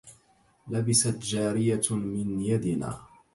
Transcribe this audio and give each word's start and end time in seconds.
لبست 0.67 1.17
جارية 1.19 1.81
من 1.91 2.41
يدنا 2.41 2.99